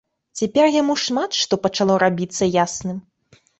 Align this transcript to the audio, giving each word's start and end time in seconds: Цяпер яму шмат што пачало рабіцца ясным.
Цяпер 0.39 0.65
яму 0.75 0.95
шмат 1.03 1.37
што 1.41 1.61
пачало 1.67 1.99
рабіцца 2.07 2.51
ясным. 2.65 2.97